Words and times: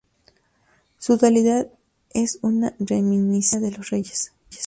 Su 0.97 1.17
dualidad 1.17 1.67
es 2.09 2.39
una 2.41 2.73
reminiscencia 2.79 3.59
de 3.69 3.77
los 3.77 3.91
reyes. 3.91 4.31